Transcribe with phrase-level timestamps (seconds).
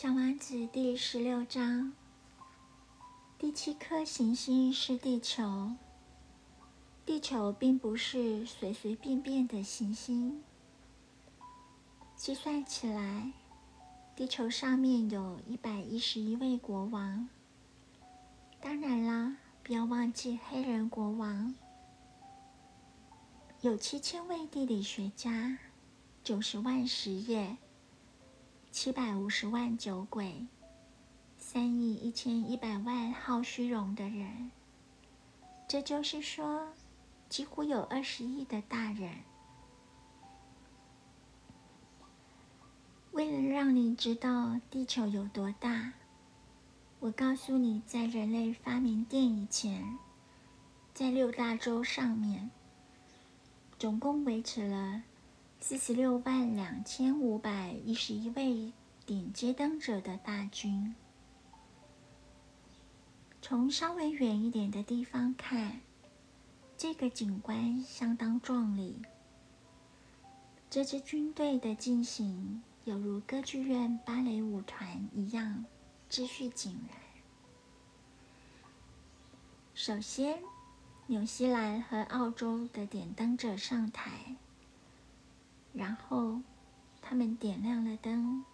[0.00, 1.92] 小王子第十六章，
[3.36, 5.72] 第七颗行星是地球。
[7.04, 10.40] 地球并不是随随便便的行星。
[12.14, 13.32] 计算起来，
[14.14, 17.28] 地球上面有一百一十一位国王。
[18.60, 21.56] 当然啦，不要忘记黑人国王。
[23.62, 25.58] 有七千位地理学家，
[26.22, 27.56] 九十万实业。
[28.80, 30.46] 七百五十万酒鬼，
[31.36, 34.52] 三亿一千一百万好虚荣的人，
[35.66, 36.68] 这就是说，
[37.28, 39.10] 几乎有二十亿的大人。
[43.10, 45.94] 为了让你知道地球有多大，
[47.00, 49.98] 我告诉你，在人类发明电以前，
[50.94, 52.48] 在六大洲上面，
[53.76, 55.02] 总共维持了。
[55.60, 58.72] 四十六万两千五百一十一位
[59.04, 60.94] 顶接灯者的大军，
[63.42, 65.80] 从稍微远一点的地方看，
[66.76, 69.02] 这个景观相当壮丽。
[70.70, 75.64] 这支军队的进行犹如歌剧院芭蕾舞团一样，
[76.08, 76.96] 秩序井然。
[79.74, 80.38] 首先，
[81.08, 84.36] 纽西兰和澳洲的点灯者上台。
[85.78, 86.40] 然后，
[87.00, 88.44] 他们点亮了灯，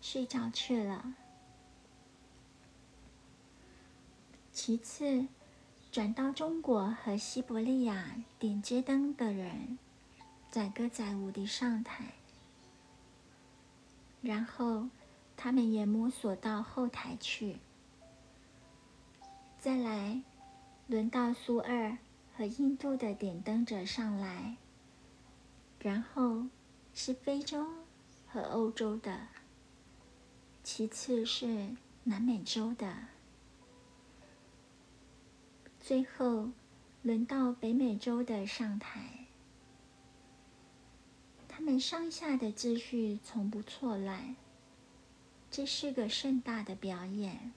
[0.00, 1.14] 睡觉去了。
[4.50, 5.28] 其次，
[5.92, 9.78] 转到中国和西伯利亚点街灯的人，
[10.50, 12.14] 载歌载舞地上台。
[14.20, 14.88] 然后，
[15.36, 17.58] 他们也摸索到后台去。
[19.60, 20.20] 再来，
[20.88, 21.96] 轮到苏二
[22.36, 24.56] 和印度的点灯者上来。
[25.84, 26.46] 然后
[26.94, 27.66] 是非洲
[28.26, 29.28] 和欧洲的，
[30.62, 33.08] 其次是南美洲的，
[35.78, 36.48] 最后
[37.02, 39.26] 轮到北美洲的上台。
[41.46, 44.34] 他们上下的秩序从不错乱，
[45.50, 47.52] 这是个盛大的表演。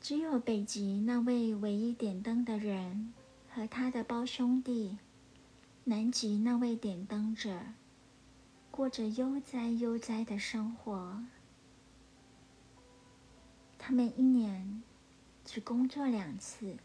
[0.00, 3.12] 只有北极那位唯一点灯的人
[3.50, 4.98] 和他的胞兄弟。
[5.88, 7.60] 南极那位点灯者
[8.70, 11.24] 过着悠哉悠哉的生活。
[13.78, 14.82] 他们一年
[15.46, 16.76] 只工作两次，